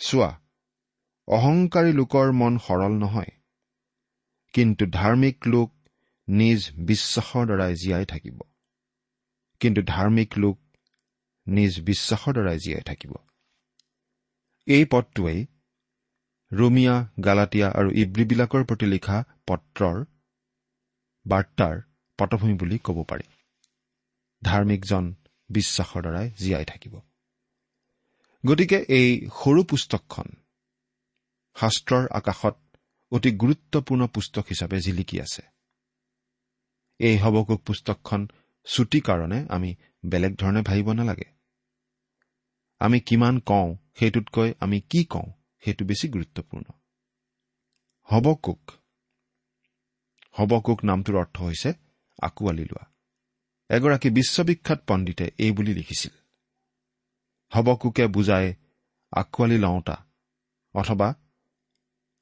চোৱা 0.00 0.30
অহংকাৰী 1.28 1.92
লোকৰ 1.92 2.32
মন 2.32 2.58
সৰল 2.58 2.92
নহয় 2.98 3.32
কিন্তু 4.54 4.84
ধাৰ্মিক 4.90 5.36
লোক 5.46 5.68
নিজ 6.28 6.60
বিশ্বাসৰ 6.88 7.44
দ্বাৰাই 7.46 7.74
জীয়াই 7.74 8.04
থাকিব। 8.04 8.38
কিন্তু 9.60 9.80
ধাৰ্মিক 9.82 10.30
লোক 10.38 10.56
নিজ 11.46 11.72
বিশ্বাসৰ 11.80 12.32
দ্বাৰাই 12.32 12.58
জীয়াই 12.58 12.82
থাকিব। 12.82 13.12
এই 14.66 14.84
পদটোৱেই 14.84 15.40
ৰোমিয়া 16.52 17.08
গালাটীয়া 17.24 17.68
আৰু 17.70 17.90
ইব্ৰীবিলাকৰ 17.90 18.64
প্ৰতি 18.64 18.86
লিখা 18.86 19.24
পত্ৰৰ 19.46 20.04
বাৰ্তাৰ 21.26 21.80
পটভূমি 22.18 22.54
বুলি 22.54 22.78
ক'ব 22.78 23.04
পাৰি। 23.04 23.26
ধাৰ্মিকজন 24.44 25.14
বিশ্বাসৰ 25.50 26.00
দ্বাৰাই 26.00 26.30
জীয়াই 26.30 26.64
থাকিব। 26.64 27.00
গতিকে 28.46 28.78
এই 28.88 29.28
সৰু 29.44 29.64
পুস্তকখন 29.64 30.28
শাস্ত্ৰৰ 31.56 32.08
আকাশত 32.10 32.56
অতি 33.10 33.30
গুৰুত্বপূৰ্ণ 33.30 34.06
পুস্তক 34.06 34.44
হিচাপে 34.50 34.80
জিলিকি 34.80 35.20
আছে। 35.20 35.42
এই 36.98 37.16
হবকুক 37.18 37.62
পুস্তকখন 37.62 38.28
চুটি 38.64 39.00
কাৰণে 39.00 39.46
আমি 39.48 39.74
বেলেগ 40.06 40.36
ধৰণে 40.36 40.62
ভাবিব 40.62 40.92
নালাগে। 40.92 41.28
আমি 42.78 43.00
কিমান 43.00 43.38
কওঁ 43.38 43.76
সেইটোতকৈ 43.98 44.54
আমি 44.60 44.80
কি 44.80 45.04
কওঁ? 45.04 45.32
সেইটো 45.60 45.84
বেছি 45.84 46.08
গুৰুত্বপূৰ্ণ। 46.08 46.72
হবকুক। 48.02 48.70
হবকুক 50.30 50.84
নামটোৰ 50.84 51.16
অৰ্থ 51.16 51.42
হৈছে 51.42 51.72
আঁকোৱালি 52.22 52.64
লোৱা। 52.64 52.86
এগৰাকী 53.68 54.10
বিশ্ববিখ্যাত 54.10 54.82
পণ্ডিতে 54.86 55.30
এই 55.38 55.52
বুলি 55.52 55.74
লিখিছিল। 55.74 56.14
হবকুকে 57.54 58.06
বুজাই 58.06 58.54
আঁকোৱালি 59.12 59.58
লওঁতা 59.58 60.06
অথবা 60.74 61.14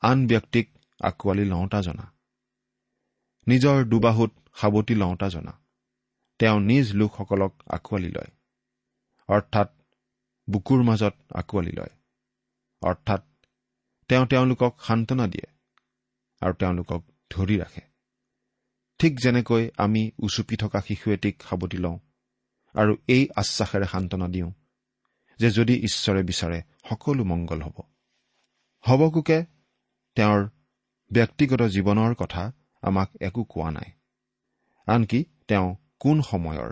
আন 0.00 0.26
ব্যক্তিক 0.26 0.78
আঁকোৱালি 1.00 1.44
লওঁতা 1.44 1.80
জনা। 1.80 2.12
নিজৰ 3.48 3.84
দুবাহুত 3.84 4.32
সাৱটি 4.54 4.94
লওঁতা 4.94 5.28
জনা। 5.28 5.62
তেওঁ 6.38 6.60
নিজ 6.60 6.94
লোকসকলক 6.94 7.62
আঁকোৱালি 7.68 8.08
লয়। 8.08 8.30
অৰ্থাৎ 9.28 9.68
বুকুৰ 10.50 10.82
মাজত 10.82 11.14
আঁকোৱালি 11.34 11.72
লয়। 11.72 11.90
অৰ্থাৎ 12.80 13.25
তেওঁ 14.08 14.26
তেওঁলোকক 14.26 14.72
সান্তনা 14.80 15.26
দিয়ে 15.26 15.48
আৰু 16.40 16.54
তেওঁলোকক 16.54 17.02
ধৰি 17.30 17.56
ৰাখে। 17.58 17.80
ঠিক 18.98 19.12
যেনেকৈ 19.20 19.70
আমি 19.76 20.10
উচুপি 20.18 20.56
থকা 20.56 20.80
শিশু 20.80 21.10
এটিক 21.10 21.42
সাৱটি 21.42 21.76
লওঁ 21.76 21.98
আৰু 22.74 22.96
এই 23.08 23.28
আশ্বাসেৰে 23.36 23.86
সান্তনা 23.86 24.28
দিওঁ 24.28 24.50
যে 25.38 25.50
যদি 25.50 25.74
ঈশ্বৰে 25.84 26.22
বিচাৰে 26.22 26.62
সকলো 26.88 27.24
মংগল 27.24 27.62
হ'ব। 27.62 27.78
হবকোকে 28.84 29.38
তেওঁৰ 30.16 30.48
ব্যক্তিগত 31.10 31.62
জীৱনৰ 31.62 32.14
কথা 32.14 32.52
আমাক 32.82 33.10
একো 33.20 33.44
কোৱা 33.44 33.70
নাই। 33.70 33.88
আনকি 34.86 35.24
তেওঁ 35.48 35.76
কোন 36.00 36.22
সময়ৰ 36.22 36.70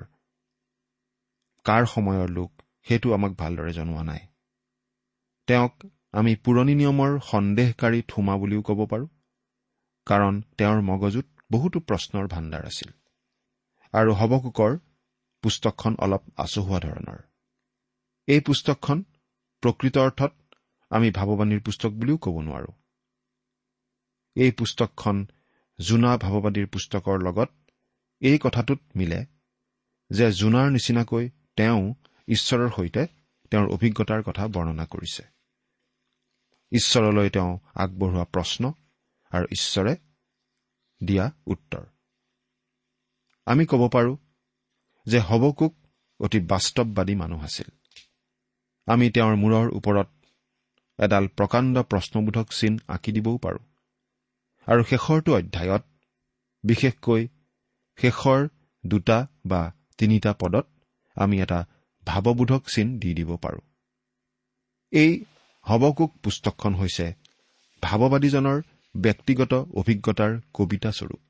কাৰ 1.65 1.87
সময়ৰ 1.87 2.29
লোক 2.29 2.53
সেইটো 2.89 3.15
আমাক 3.15 3.33
ভালদৰে 3.33 3.73
জনোৱা 3.73 4.03
নাই। 4.03 4.23
তেওঁক 5.49 5.75
আমি 6.15 6.33
পুৰণি 6.37 6.75
নিয়মৰ 6.75 7.13
সন্দেহকাৰী 7.31 8.03
থোমা 8.09 8.35
বুলিও 8.37 8.63
ক'ব 8.63 8.81
পাৰোঁ 8.87 9.09
কাৰণ 10.07 10.43
তেওঁৰ 10.59 10.83
মগজুত 10.83 11.27
বহুতো 11.51 11.81
প্ৰশ্নৰ 11.81 12.29
ভাণ্ডাৰ 12.29 12.67
আছিল। 12.67 12.91
আৰু 13.95 14.11
হবকুকৰ 14.13 14.77
পুস্তকখন 15.43 15.97
অলপ 15.99 16.23
আচহুৱা 16.37 16.79
ধৰণৰ। 16.81 17.19
এই 18.29 18.41
পুস্তকখন 18.41 19.03
প্ৰকৃত 19.63 19.97
অৰ্থত 19.99 20.33
আমি 20.91 21.11
ভাৱবাণীৰ 21.11 21.61
পুস্তক 21.61 21.93
বুলিও 21.93 22.17
ক'ব 22.17 22.37
নোৱাৰো। 22.41 22.73
এই 24.37 24.51
পুস্তকখন 24.51 25.27
জোনা 25.79 26.17
ভাৱবাদীৰ 26.17 26.67
পুস্তকৰ 26.67 27.17
লগত 27.23 27.51
এই 28.23 28.39
কথাটোত 28.39 28.81
মিলে 28.97 29.21
যে 30.11 30.27
জোনাৰ 30.33 30.71
নিচিনাকৈ 30.71 31.25
তেওঁ 31.57 31.95
ঈশ্বৰৰ 32.29 32.71
সৈতে 32.71 33.03
তেওঁৰ 33.53 33.67
অভিজ্ঞতাৰ 33.69 34.21
কথা 34.23 34.45
বৰ্ণনা 34.49 34.87
কৰিছে। 34.87 35.34
ঈশ্বৰলৈ 36.73 37.31
তেওঁ 37.31 37.59
আগবঢ়োৱা 37.75 38.25
প্ৰশ্ন 38.25 38.73
আৰু 39.33 39.47
ঈশ্বৰে 39.53 39.97
দিয়া 41.01 41.31
উত্তৰ। 41.47 41.85
আমি 43.47 43.67
ক'ব 43.67 43.89
পাৰোঁ 43.89 44.17
যে 45.07 45.19
হবকুক 45.19 45.75
অতি 46.21 46.41
বাস্তৱবাদী 46.41 47.15
মানুহ 47.15 47.45
আছিল। 47.45 47.69
আমি 48.87 49.11
তেওঁৰ 49.11 49.35
মূৰৰ 49.37 49.67
ওপৰত 49.71 50.09
এডাল 50.99 51.29
প্ৰকাণ্ড 51.29 51.83
প্ৰশ্নবোধক 51.83 52.47
চিন 52.53 52.79
আঁকি 52.89 53.13
দিবও 53.13 53.39
পাৰোঁ। 53.39 53.65
আৰু 54.67 54.83
শেষৰটো 54.85 55.31
অধ্যায়ত 55.37 55.83
বিশেষকৈ 56.65 57.29
শেষৰ 57.99 58.49
দুটা 58.87 59.27
বা 59.47 59.73
তিনিটা 59.99 60.33
পদত 60.33 60.67
আমি 61.15 61.41
এটা 61.41 61.67
ভাৱবোধক 62.07 62.63
চিন 62.67 62.99
দি 62.99 63.15
দিব 63.15 63.37
পাৰোঁ। 63.37 63.61
এই 64.93 65.25
হবকুক 65.67 66.17
পুস্তকখন 66.23 66.75
হৈছে 66.75 67.15
ভাৱবাদীজনৰ 67.83 68.63
ব্যক্তিগত 68.97 69.55
অভিজ্ঞতাৰ 69.55 70.41
কবিতা 70.55 70.93
স্বৰূপ 70.93 71.23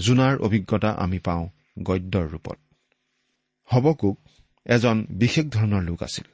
জোনাৰ 0.00 0.38
অভিজ্ঞতা 0.38 0.90
আমি 0.90 1.18
পাওঁ 1.18 1.48
গদ্যৰ 1.82 2.28
ৰূপত। 2.28 2.58
হবকুক 3.64 4.18
এজন 4.66 5.06
বিশেষ 5.10 5.46
ধৰণৰ 5.46 5.82
লোক 5.82 6.02
আছিল। 6.02 6.24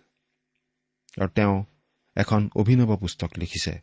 আৰু 1.23 1.29
তেওঁ 1.29 1.65
এখন 2.17 2.51
অভিনৱ 2.57 2.97
পুস্তক 2.97 3.31
লিখিছে 3.39 3.81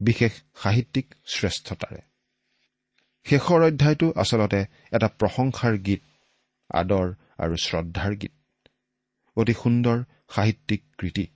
বিশেষ 0.00 0.32
সাহিত্যিক 0.56 1.14
শ্ৰেষ্ঠতাৰে। 1.26 2.00
শেষৰ 3.24 3.60
অধ্যায়টো 3.62 4.12
আচলতে 4.16 4.66
এটা 4.92 5.08
প্ৰশংসাৰ 5.08 5.76
গীত 5.76 6.02
আদৰ 6.70 7.14
আৰু 7.38 7.56
শ্ৰদ্ধাৰ 7.56 8.16
গীত। 8.16 8.32
অতি 9.36 9.54
সুন্দৰ 9.54 10.04
সাহিত্যিক 10.30 10.82
কৃতি। 10.98 11.26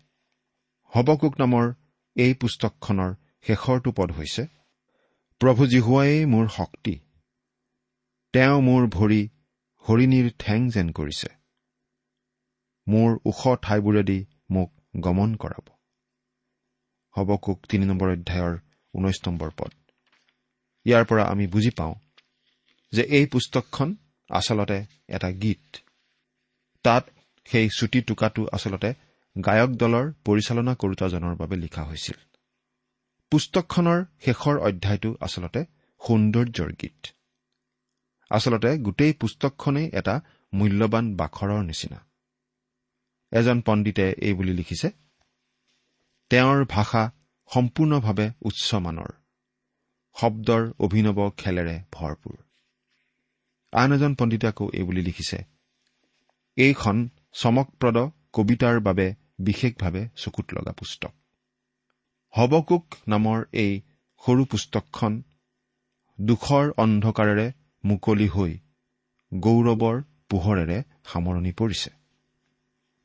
হবকুক 0.94 1.34
নামৰ 1.40 1.72
এই 2.16 2.34
পুস্তকখনৰ 2.34 3.14
শেষৰটো 3.42 3.90
পদ 3.92 4.10
হৈছে 4.12 4.42
প্ৰভু 5.40 5.66
জীহুৱাই 5.66 6.26
মোৰ 6.26 6.48
শক্তি। 6.48 6.94
তেওঁ 8.32 8.60
মোৰ 8.60 8.82
ভৰি 8.86 9.28
হৰিণীৰ 9.84 10.30
ঠেং 10.38 10.70
যেন 10.70 10.92
কৰিছে। 10.92 11.28
মোৰ 12.88 13.10
ওখ 13.26 13.40
ঠাইবোৰেদি 13.62 14.26
মোক 14.50 14.70
গমন 15.00 15.34
কৰাব। 15.34 15.64
হবকুক 17.16 17.58
তিনি 17.68 17.84
নম্বৰ 17.86 18.08
অধ্যায়ৰ 18.10 18.54
ঊনৈশ 18.94 19.18
নম্বৰ 19.26 19.50
পদ। 19.50 19.72
ইয়াৰ 20.84 21.04
পৰা 21.04 21.24
আমি 21.24 21.46
বুজি 21.46 21.70
পাওঁ 21.70 21.94
যে 22.92 23.02
এই 23.02 23.26
পুস্তকখন 23.26 23.94
আচলতে 24.30 24.78
এটা 25.08 25.30
গীত। 25.32 25.76
তাত 26.82 27.10
সেই 27.44 27.68
চুটি 27.78 28.00
টোকাটো 28.00 28.46
আচলতে 28.52 28.94
গায়ক 29.36 29.70
দলৰ 29.76 30.06
পৰিচালনা 30.24 30.72
কৰোতাজনৰ 30.74 31.34
বাবে 31.36 31.56
লিখা 31.56 31.82
হৈছিল। 31.84 32.18
পুস্তকখনৰ 33.32 33.98
শেষৰ 34.24 34.56
অধ্যায়টো 34.58 35.10
আচলতে 35.20 35.60
সৌন্দৰ্যৰ 36.00 36.70
গীত। 36.80 37.00
আচলতে 38.30 38.70
গোটেই 38.78 39.12
পুস্তকখনেই 39.12 39.86
এটা 39.92 40.14
মূল্যৱান 40.52 41.04
বাখৰৰ 41.16 41.60
নিচিনা। 41.64 41.98
এজন 43.32 43.58
পণ্ডিতে 43.60 44.06
এই 44.26 44.34
বুলি 44.34 44.52
লিখিছে 44.52 44.88
তেওঁৰ 46.30 46.58
ভাষা 46.66 47.02
সম্পূৰ্ণভাৱে 47.50 48.26
উচ্চমানৰ। 48.42 49.10
শব্দৰ 50.16 50.62
অভিনৱ 50.78 51.18
খেলেৰে 51.36 51.76
ভৰপূৰ 51.92 52.36
আন 53.72 53.88
এজন 53.92 54.12
পণ্ডিতে 54.14 54.46
আকৌ 54.46 54.64
এই 54.72 54.82
বুলি 54.82 55.02
লিখিছে 55.02 55.38
এইখন 56.56 56.96
চমকপ্ৰদ 57.32 57.98
কবিতাৰ 58.32 58.76
বাবে 58.80 59.06
বিশেষভাৱে 59.38 60.02
চকুত 60.16 60.46
লগা 60.52 60.72
পুস্তক 60.72 61.12
হবকুক 62.34 62.84
নামৰ 63.08 63.38
এই 63.52 63.72
সৰু 64.22 64.44
পুস্তকখন 64.44 65.12
দুখৰ 66.18 66.64
অন্ধকাৰেৰে 66.76 67.46
মুকলি 67.84 68.28
হৈ 68.28 68.52
গৌৰৱৰ 69.32 69.96
পোহৰেৰে 70.30 70.78
সামৰণি 71.04 71.52
পৰিছে। 71.52 71.90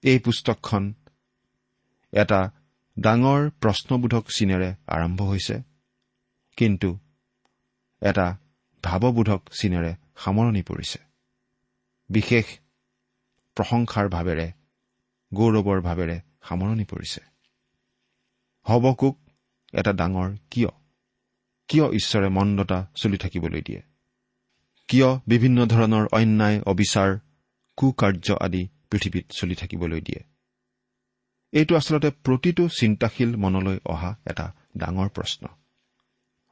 এই 0.03 0.19
পুস্তকখন 0.19 0.83
এটা 2.13 2.39
ডাঙৰ 2.97 3.41
প্ৰশ্নবোধক 3.61 4.25
চিনেৰে 4.29 4.69
আৰম্ভ 4.87 5.19
হৈছে 5.21 5.55
কিন্তু 6.57 6.89
এটা 8.01 8.27
ভাৱবোধক 8.83 9.41
চিনেৰে 9.59 9.91
সামৰণি 10.23 10.61
পৰিছে। 10.61 10.99
বিশেষ 12.09 12.45
প্ৰশংসাৰ 13.57 14.05
ভাৱেৰে 14.09 14.47
গৌৰৱৰ 15.33 15.81
ভাৱেৰে 15.81 16.21
সামৰণি 16.43 16.85
পৰিছে। 16.85 17.21
হবকুক 18.69 19.19
এটা 19.73 19.93
ডাঙৰ 19.93 20.37
কিয়? 20.51 20.67
কিয় 21.67 21.91
ঈশ্বৰে 21.91 22.29
মন্দতা 22.29 22.87
চলি 22.95 23.17
থাকিবলৈ 23.17 23.61
দিয়ে? 23.61 23.81
কিয় 24.87 25.19
বিভিন্ন 25.27 25.65
ধৰণৰ 25.65 26.07
অন্যায় 26.11 26.61
অবিচাৰ 26.61 27.19
কুকাৰ্য 27.77 28.37
আদি 28.41 28.67
পৃথিৱীত 28.91 29.25
চলি 29.29 29.55
থাকিবলৈ 29.55 30.01
দিয়ে? 30.01 30.23
এইটো 31.51 31.75
আচলতে 31.75 32.09
প্ৰতিটো 32.09 32.67
চিন্তাশীল 32.67 33.35
মনলৈ 33.35 33.79
অহা 33.85 34.15
এটা 34.25 34.53
ডাঙৰ 34.77 35.09
প্ৰশ্ন। 35.09 35.47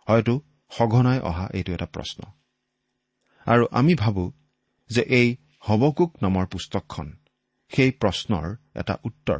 হয়তো 0.09 0.41
সঘনাই 0.69 1.19
অহা 1.19 1.47
এইটো 1.53 1.73
এটা 1.73 1.85
প্ৰশ্ন। 1.85 2.23
আৰু 3.45 3.67
আমি 3.71 3.95
ভাবো 3.95 4.31
যে 4.89 5.01
এই 5.01 5.35
হবকুক 5.59 6.23
নামৰ 6.23 6.45
পুস্তকখন 6.45 7.17
সেই 7.69 7.91
প্ৰশ্নৰ 7.91 8.55
এটা 8.75 8.97
উত্তৰ। 9.03 9.39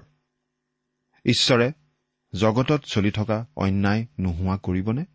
ঈশ্বৰে 1.26 1.72
জগতত 2.34 2.82
চলি 2.86 3.12
থকা 3.12 3.46
অন্যায় 3.56 4.06
নোহোৱা 4.20 4.58
কৰিবনে? 4.58 5.06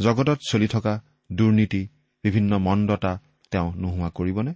জগতত 0.00 0.38
চলি 0.48 0.68
থকা 0.68 1.02
দুৰ্নীতি 1.32 1.88
বিভিন্ন 2.22 2.58
মন্দতা 2.58 3.20
তেওঁ 3.50 3.74
নোহোৱা 3.74 4.10
কৰিবনে? 4.10 4.54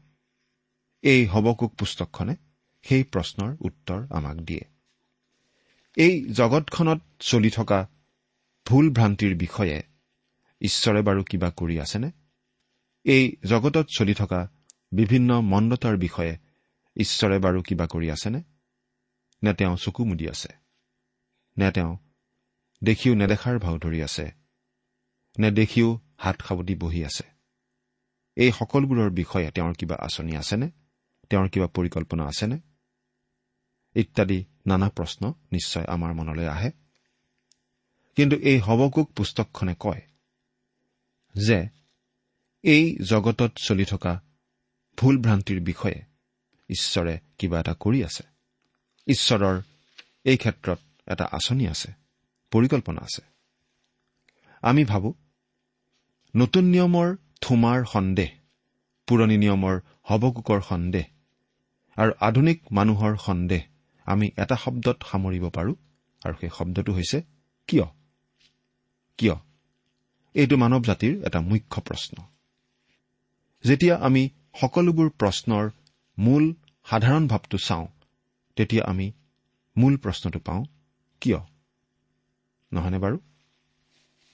এই 1.03 1.27
হবকুক 1.27 1.75
পুস্তকখনে 1.75 2.37
সেই 2.83 3.05
প্ৰশ্নৰ 3.05 3.57
উত্তৰ 3.61 4.07
আমাক 4.11 4.37
দিয়ে। 4.37 4.61
এই 5.97 6.33
জগতখনত 6.33 7.01
চলি 7.19 7.51
থকা 7.51 7.89
ভুল 8.67 8.91
ভ্ৰান্তিৰ 8.91 9.37
বিষয়ে 9.37 9.83
ঈশ্বৰে 10.61 11.03
বাৰু 11.03 11.25
কিবা 11.25 11.51
কৰি 11.51 11.81
আছেনে? 11.81 12.11
এই 13.05 13.37
জগতত 13.45 13.87
চলি 13.97 14.15
থকা 14.15 14.51
বিভিন্ন 14.93 15.41
মন্দতাৰ 15.41 15.97
বিষয়ে 15.97 16.48
ঈশ্বৰে 16.99 17.39
বাৰু 17.39 17.63
কিবা 17.63 17.87
কৰি 17.87 18.11
আছেনে? 18.11 18.43
নে 19.43 19.55
তেওঁ 19.55 19.77
চকু 19.77 20.05
মুদি 20.05 20.29
আছে? 20.29 20.49
নে 21.59 21.73
তেওঁ 21.73 21.97
দেখিও 22.85 23.15
নেদেখাৰ 23.15 23.59
ভাও 23.59 23.79
ধৰি 23.79 24.03
আছে? 24.03 24.33
নে 25.39 25.51
দেখিও 25.51 26.01
হাত 26.17 26.43
সাৱটি 26.43 26.75
বহি 26.75 27.05
আছে? 27.05 27.25
এই 28.37 28.53
সকলোবোৰৰ 28.53 29.11
বিষয়ে 29.11 29.51
তেওঁৰ 29.51 29.75
কিবা 29.75 29.97
আঁচনি 30.01 30.37
আছেনে? 30.37 30.71
তেওঁৰ 31.31 31.49
কিবা 31.49 31.67
পৰিকল্পনা 31.67 32.25
আছেনে? 32.25 32.59
ইত্যাদি 33.95 34.45
নানা 34.67 34.91
প্ৰশ্ন 34.91 35.35
নিশ্চয় 35.53 35.85
আমাৰ 35.85 36.15
মনলৈ 36.15 36.47
আহে। 36.47 36.71
কিন্তু 38.17 38.37
এই 38.37 38.59
হবকুক 38.59 39.13
পুস্তকখনে 39.13 39.75
কয় 39.81 40.03
যে 41.35 41.69
এই 42.63 42.99
জগতত 43.09 43.53
চলি 43.57 43.85
থকা 43.85 44.21
ভুল 44.97 45.19
ভ্ৰান্তিৰ 45.19 45.61
বিষয়ে 45.61 46.08
ঈশ্বৰে 46.69 47.19
কিবা 47.39 47.61
এটা 47.61 47.75
কৰি 47.81 48.05
আছে। 48.05 48.25
ঈশ্বৰৰ 49.07 49.61
এই 50.25 50.37
ক্ষেত্ৰত 50.37 50.79
এটা 51.07 51.25
আঁচনি 51.25 51.69
আছে 51.69 51.93
পৰিকল্পনা 52.51 53.01
আছে। 53.01 53.23
আমি 54.63 54.85
ভাবো 54.85 55.15
নতুন 56.37 56.65
নিয়মৰ 56.65 57.17
থোমাৰ 57.41 57.85
সন্দেহ 57.93 58.29
পুৰণি 59.07 59.37
নিয়মৰ 59.37 59.81
হবকুকৰ 60.03 60.61
সন্দেহ 60.61 61.05
আৰু 61.97 62.13
আধুনিক 62.21 62.73
মানুহৰ 62.73 63.17
সন্দেহ 63.17 63.63
আমি 64.05 64.31
এটা 64.37 64.57
শব্দত 64.57 65.03
সামৰিব 65.11 65.51
পাৰোঁ 65.51 65.75
আৰু 66.25 66.35
সেই 66.41 66.51
শব্দটো 66.59 66.93
হৈছে 66.93 67.23
কিয়? 67.69 67.87
কিয়? 69.19 69.37
এইটো 70.35 70.57
মানৱ 70.57 70.83
জাতিৰ 70.83 71.27
এটা 71.27 71.41
মুখ্য 71.41 71.83
প্ৰশ্ন। 71.83 72.23
যেতিয়া 73.65 73.97
আমি 73.97 74.31
সকলোবোৰ 74.61 75.09
প্ৰশ্নৰ 75.11 75.71
মূল 76.19 76.45
সাধাৰণ 76.87 77.25
ভাৱটো 77.29 77.59
চাওঁ 77.59 77.87
তেতিয়া 78.57 78.83
আমি 78.85 79.07
মূল 79.77 79.95
প্ৰশ্নটো 79.97 80.39
পাওঁ 80.39 80.63
কিয়? 81.23 81.41
নহয়নে 82.73 82.99
বাৰু? 82.99 83.17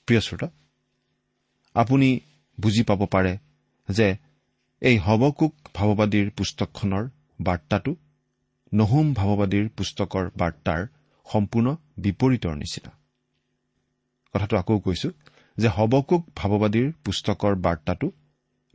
প্ৰিয় 0.09 0.21
শ্ৰোতা 0.21 0.49
আপুনি 1.75 2.09
বুজি 2.59 2.83
পাব 2.83 3.01
পাৰে 3.07 3.33
যে 3.89 4.07
এই 4.83 4.97
হবকুক 4.99 5.53
ভাৱবাদীৰ 5.75 6.31
পুস্তকখনৰ 6.31 7.05
বাৰ্তাটো 7.41 7.93
নহুম 8.73 9.07
ভাৱবাদীৰ 9.15 9.67
পুস্তকৰ 9.69 10.25
বাৰ্তাৰ 10.37 10.81
সম্পূৰ্ণ 11.27 11.69
বিপৰীতৰ 11.99 12.55
নিচিনা। 12.57 12.91
কথাটো 14.35 14.55
আকৌ 14.57 14.79
কৈছো 14.79 15.09
যে 15.59 15.69
হবকুক 15.69 16.23
ভাৱবাদীৰ 16.37 16.89
পুস্তকৰ 17.05 17.55
বাৰ্তাটো 17.67 18.09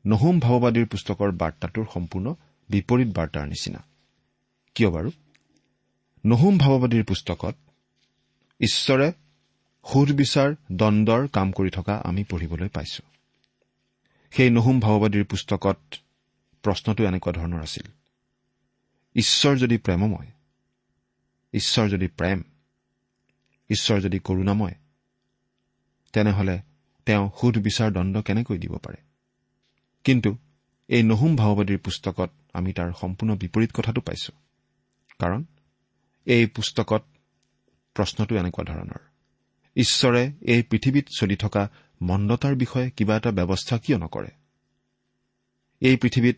নহুম 0.05 0.35
ভাৱবাদীৰ 0.39 0.85
পুস্তকৰ 0.85 1.29
বাৰ্তাটোৰ 1.31 1.85
সম্পূৰ্ণ 1.93 2.27
বিপৰীত 2.69 3.07
বাৰ্তাৰ 3.07 3.47
নিচিনা। 3.47 3.83
কিয় 4.75 4.89
বাৰু? 4.89 5.11
নহুম 6.25 6.57
ভাৱবাদীৰ 6.57 7.03
পুস্তকত 7.03 7.55
ঈশ্বৰে 8.59 9.11
সুধবিচাৰ 9.93 10.55
দণ্ডৰ 10.71 11.27
কাম 11.27 11.51
কৰি 11.51 11.69
থকা 11.69 11.95
আমি 12.05 12.23
পঢ়িবলৈ 12.23 12.67
পাইছো। 12.67 13.03
সেই 14.31 14.49
নহুম 14.49 14.79
ভাৱবাদীৰ 14.79 15.25
পুস্তকত 15.25 15.77
প্ৰশ্নটো 16.63 17.03
এনেকুৱা 17.03 17.33
ধৰণৰ 17.33 17.61
আছিল। 17.61 17.87
ঈশ্বৰ 19.15 19.57
যদি 19.57 19.77
প্ৰেমময় 19.77 20.27
ঈশ্বৰ 21.53 21.89
যদি 21.89 22.07
প্ৰেম 22.07 22.43
ঈশ্বৰ 23.69 23.99
যদি 23.99 24.19
কৰোণাময় 24.19 24.75
তেনেহলে 26.13 26.59
তেওঁ 27.05 27.29
সুধবিচাৰ 27.41 27.91
দণ্ড 27.91 28.21
কেনেকৈ 28.21 28.57
দিব 28.57 28.77
পাৰে? 28.77 28.97
কিন্তু 30.03 30.37
এই 30.89 31.03
নহুম 31.03 31.35
ভাওবাদীৰ 31.35 31.77
পুস্তকত 31.77 32.31
আমি 32.53 32.73
তাৰ 32.73 32.93
সম্পূৰ্ণ 33.01 33.35
বিপৰীত 33.35 33.71
কথাটো 33.73 34.01
পাইছো। 34.01 34.33
কাৰণ 35.19 35.45
এই 36.25 36.45
পুস্তকত 36.45 37.03
প্ৰশ্নটো 37.95 38.35
এনেকুৱা 38.35 38.63
ধৰণৰ। 38.63 38.99
ঈশ্বৰে 39.75 40.31
এই 40.41 40.63
পৃথিৱীত 40.63 41.05
চলি 41.19 41.35
থকা 41.35 41.69
মন্দতাৰ 42.01 42.55
বিষয়ে 42.55 42.89
কিবা 42.89 43.17
এটা 43.17 43.31
ব্যৱস্থা 43.31 43.77
কিয় 43.77 43.97
নকৰে? 43.97 44.27
এই 45.79 45.97
পৃথিৱীত 45.97 46.37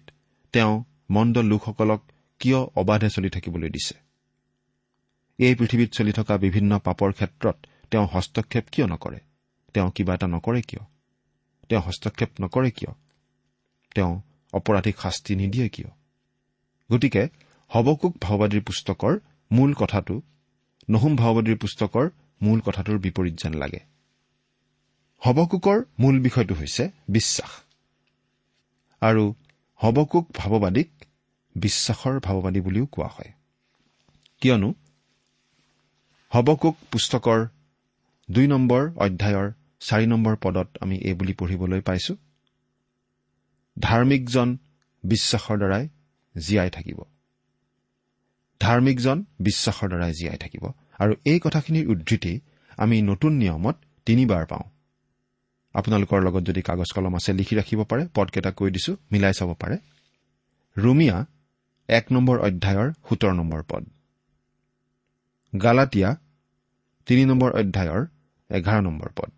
তেওঁ 0.52 0.84
মন্দ 1.10 1.38
লোকসকলক 1.38 2.02
কিয় 2.40 2.58
অবাধে 2.58 3.10
চলি 3.10 3.30
থাকিবলৈ 3.30 3.70
দিছে? 3.70 3.96
এই 5.38 5.56
পৃথিৱীত 5.56 5.92
চলি 5.92 6.12
থকা 6.12 6.38
বিভিন্ন 6.38 6.80
পাপৰ 6.80 7.12
ক্ষেত্ৰত 7.12 7.56
তেওঁ 7.92 8.08
হস্তক্ষেপ 8.08 8.66
কিয় 8.72 8.88
নকৰে? 8.88 9.20
তেওঁ 9.74 9.92
কিবা 9.92 10.14
এটা 10.14 10.28
নকৰে 10.28 10.62
কিয়? 10.62 10.86
তেওঁ 11.70 11.82
হস্তক্ষেপ 11.82 12.30
নকৰে 12.42 12.72
কিয়? 12.72 12.94
তেওঁ 13.96 14.22
অপৰাধীক 14.54 14.96
শাস্তি 15.00 15.36
নিদিয়ে 15.36 15.70
কিয়? 15.70 15.88
গতিকে 16.92 17.28
হবকুক 17.68 18.18
ভাওবাদীৰ 18.22 18.64
পুস্তকৰ 18.64 19.20
মূল 19.52 19.74
কথাটো 19.74 20.22
নহুম 20.90 21.16
ভাওবাদীৰ 21.16 21.58
পুস্তকৰ 21.58 22.10
মূল 22.42 22.60
কথাটোৰ 22.60 23.00
বিপৰীত 23.00 23.34
যেন 23.44 23.54
লাগে। 23.54 23.80
হবকুকৰ 25.20 25.84
মূল 26.00 26.20
বিষয়টো 26.20 26.56
হৈছে 26.56 26.90
বিশ্বাস। 27.10 27.50
আৰু 29.02 29.36
হবকুক 29.76 30.28
ভাৱবাদীক 30.38 30.90
বিশ্বাসৰ 31.56 32.20
ভাৱবাদী 32.20 32.62
বুলিও 32.62 32.86
কোৱা 32.86 33.08
হয়। 33.08 33.32
কিয়নো 34.42 34.74
হবকুক 36.30 36.78
পুস্তকৰ 36.92 37.46
দুই 38.32 38.48
নম্বৰ 38.48 38.92
অধ্যায়ৰ 38.98 39.52
চাৰি 39.80 40.06
নম্বৰ 40.06 40.36
পদত 40.36 40.68
আমি 40.82 40.98
এই 40.98 41.14
বুলি 41.14 41.34
পঢ়িবলৈ 41.34 41.82
পাইছো 41.82 42.16
ধাৰ্মিকজন 43.82 44.58
বিশ্বাসৰ 45.04 45.58
দ্বাৰাই 45.58 45.88
জীয়াই 46.38 46.70
থাকিব। 46.70 47.00
ধাৰ্মিকজন 48.60 49.24
বিশ্বাসৰ 49.40 49.88
দ্বাৰাই 49.88 50.14
জীয়াই 50.14 50.38
থাকিব। 50.38 50.64
আৰু 51.00 51.14
এই 51.26 51.40
কথাখিনিৰ 51.40 51.88
উদ্ধৃতি 51.88 52.40
আমি 52.78 53.02
নতুন 53.02 53.32
নিয়মত 53.34 53.76
তিনিবাৰ 54.06 54.46
পাওঁ। 54.46 54.66
আপোনালোকৰ 55.74 56.22
লগত 56.22 56.44
যদি 56.44 56.62
কাগজ 56.62 56.90
কলম 56.92 57.16
আছে 57.16 57.34
লিখি 57.34 57.56
ৰাখিব 57.56 57.84
পাৰে 57.84 58.08
পদকেইটা 58.16 58.52
কৈ 58.52 58.70
দিছো 58.72 58.98
মিলাই 59.12 59.34
চাব 59.34 59.54
পাৰে। 59.60 59.78
ৰুমিয়া 60.78 61.26
এক 61.88 62.12
নম্বৰ 62.12 62.40
অধ্যায়ৰ 62.40 62.94
সোতৰ 63.10 63.34
নম্বৰ 63.34 63.64
পদ। 63.64 63.84
গালাটীয়া 65.64 66.16
তিনি 67.06 67.26
নম্বৰ 67.26 67.52
অধ্যায়ৰ 67.52 68.06
এঘাৰ 68.50 68.82
নম্বৰ 68.82 69.10
পদ। 69.16 69.32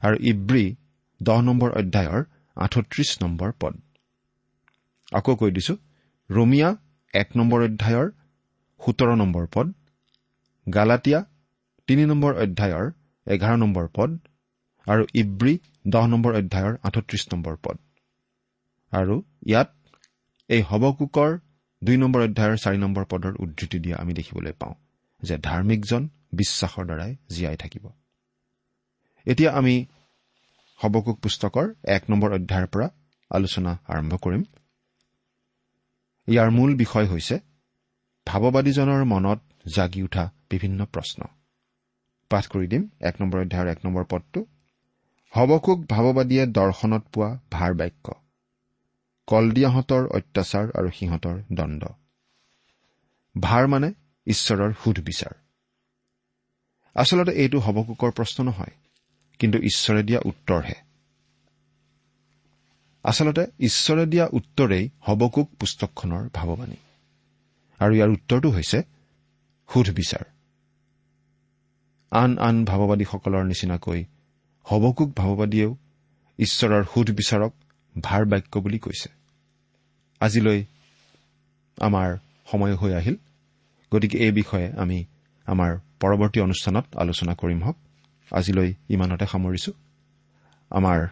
আৰু 0.00 0.16
ইব্ৰী 0.20 0.76
দহ 1.22 1.40
নম্বৰ 1.40 1.70
অধ্যায়ৰ 1.70 2.24
আঠত্ৰিশ 2.58 3.10
নম্বৰ 3.22 3.50
পদ। 3.60 3.74
আকৌ 5.12 5.32
কৈ 5.40 5.50
দিছো 5.56 5.74
ৰোমিয়া 6.30 6.68
এক 7.14 7.28
নম্বৰ 7.38 7.60
অধ্যায়ৰ 7.68 8.06
সোতৰ 8.80 9.10
নম্বৰ 9.22 9.44
পদ 9.54 9.66
গালাটীয়া 10.66 11.20
তিনি 11.88 12.02
নম্বৰ 12.10 12.32
অধ্যায়ৰ 12.44 12.86
এঘাৰ 13.26 13.56
নম্বৰ 13.62 13.86
পদ 13.96 14.10
আৰু 14.86 15.02
ইব্ৰী 15.22 15.54
দহ 15.94 16.04
নম্বৰ 16.12 16.32
অধ্যায়ৰ 16.40 16.74
আঠত্ৰিশ 16.88 17.22
নম্বৰ 17.32 17.54
পদ। 17.64 17.76
আৰু 18.92 19.14
ইয়াত 19.46 19.70
এই 20.50 20.62
হবকুকৰ 20.70 21.30
দুই 21.82 21.96
নম্বৰ 22.02 22.20
অধ্যায়ৰ 22.28 22.56
চাৰি 22.64 22.78
নম্বৰ 22.84 23.04
পদৰ 23.12 23.32
উদ্ধৃতি 23.44 23.78
দিয়া 23.84 23.96
আমি 24.02 24.12
দেখিবলৈ 24.18 24.54
পাওঁ 24.60 24.74
যে 25.22 25.34
ধাৰ্মিকজন 25.48 26.02
বিশ্বাসৰ 26.38 26.84
দ্বাৰাই 26.88 27.12
জীয়াই 27.34 27.56
থাকিব। 27.56 27.84
এতিয়া 29.26 29.50
আমি 29.52 29.74
হবকুক 30.80 31.20
পুস্তকৰ 31.20 31.74
এক 31.84 32.02
নম্বৰ 32.10 32.32
অধ্যায়ৰ 32.32 32.66
পৰা 32.66 32.86
আলোচনা 33.30 33.78
আৰম্ভ 33.88 34.16
কৰিম। 34.16 34.42
ইয়াৰ 36.28 36.50
মূল 36.50 36.74
বিষয় 36.74 37.06
হৈছে 37.06 37.40
ভাৱবাদীজনৰ 38.26 39.04
মনত 39.04 39.40
জাগি 39.74 40.02
উঠা 40.02 40.24
বিভিন্ন 40.50 40.84
প্ৰশ্ন। 40.84 41.20
পাঠ 42.30 42.46
কৰি 42.46 42.66
দিম 42.66 42.82
এক 43.00 43.14
নম্বৰ 43.20 43.40
অধ্যায়ৰ 43.40 43.68
এক 43.68 43.78
নম্বৰ 43.84 44.04
পদটো। 44.04 44.40
হবকুক 45.32 45.78
ভাৱবাদীয়ে 45.86 46.46
দৰ্শনত 46.46 47.04
পোৱা 47.12 47.30
ভাৰ 47.52 47.74
বাক্য। 47.74 48.06
কলদিয়াহঁতৰ 49.28 50.06
অত্যাচাৰ 50.06 50.66
আৰু 50.74 50.88
সিহঁতৰ 50.90 51.36
দণ্ড। 51.52 51.82
ভাৰ 53.40 53.66
মানে 53.66 53.88
ঈশ্বৰৰ 54.26 54.72
সুধবিচাৰ। 54.84 55.34
আচলতে 56.96 57.32
এইটো 57.32 57.58
হবকুকৰ 57.58 58.10
প্ৰশ্ন 58.10 58.44
নহয়। 58.44 58.87
কিন্তু 59.38 59.58
ঈশ্বৰে 59.58 60.02
দিয়া 60.02 60.20
উত্তৰহে। 60.24 60.74
আচলতে 63.02 63.46
ঈশ্বৰে 63.60 64.06
দিয়া 64.06 64.28
উত্তৰেই 64.32 64.88
হবকুক 65.00 65.50
পুস্তকখনৰ 65.60 66.28
ভাৱবাণী। 66.34 66.76
আৰু 67.78 67.94
ইয়াৰ 67.94 68.10
উত্তৰটো 68.10 68.50
হৈছে 68.50 68.82
সুধবিচাৰ 69.74 70.24
আন 72.10 72.38
আন 72.38 72.64
ভাৱবাদীসকলৰ 72.64 73.44
নিচিনাকৈ 73.44 74.04
হবকুক 74.64 75.12
ভাৱবাদীয়েও 75.16 75.76
ঈশ্বৰৰ 76.38 76.84
সুধবিচাৰক 76.84 77.52
ভাৰ 78.00 78.24
বাক্য 78.24 78.60
বুলি 78.60 78.78
কৈছে। 78.78 79.08
আজিলৈ 80.20 80.64
আমাৰ 81.76 82.18
সময় 82.46 82.74
হৈ 82.74 82.92
আহিল। 82.94 83.16
গতিকে 83.94 84.18
এই 84.18 84.32
বিষয়ে 84.32 84.72
আমি 84.72 85.04
আমাৰ 85.46 85.78
পৰৱৰ্তী 86.00 86.40
অনুষ্ঠানত 86.40 86.96
আলোচনা 86.96 87.34
কৰিম 87.34 87.64
হওক। 87.64 87.76
আজিলৈ 88.32 88.74
ইমানতে 88.88 89.26
সামৰিছো। 89.26 89.72
আমাৰ 90.70 91.08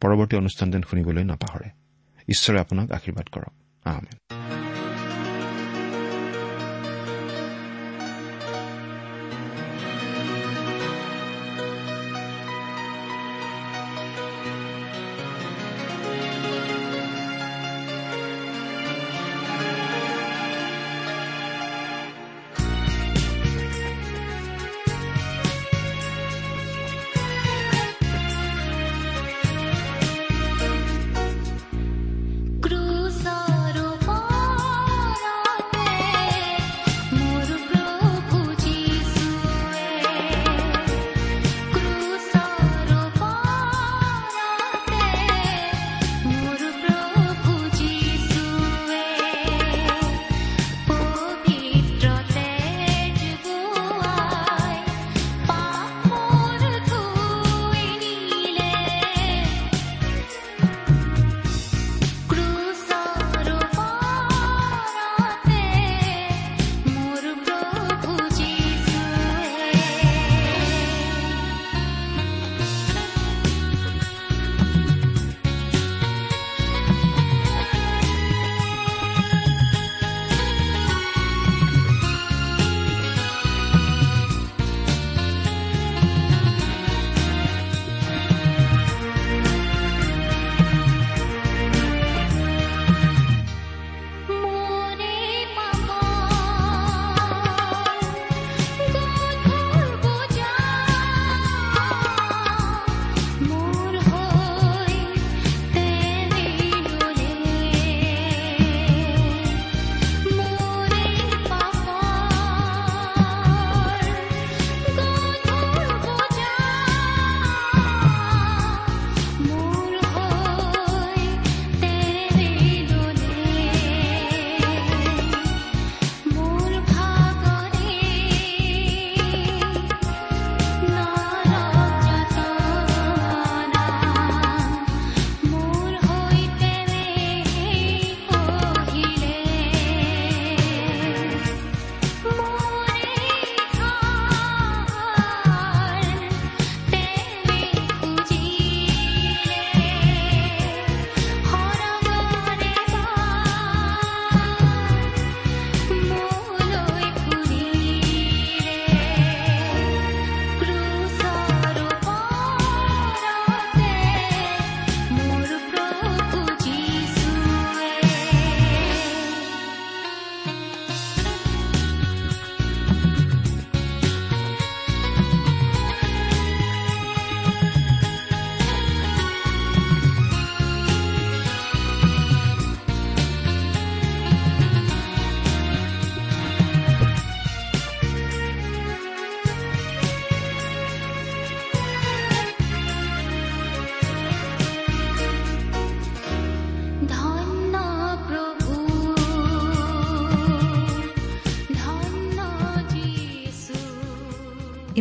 পৰৱৰ্তী 0.00 0.36
অনুষ্ঠান 0.36 0.70
যেন 0.70 0.82
শুনিবলৈ 0.82 1.24
নাপাহৰে। 1.24 1.70
ঈশ্বৰে 2.28 2.60
আপোনাক 2.60 2.90
আশীৰ্বাদ 2.90 3.26
কৰক। 3.32 3.52
আহমেদ 3.84 4.67